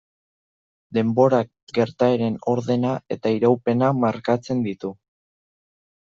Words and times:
Denborak 0.97 1.51
gertaeren 1.79 2.39
ordena 2.55 2.95
eta 3.17 3.35
iraupena 3.35 3.93
markatzen 4.01 4.65
ditu. 4.71 4.95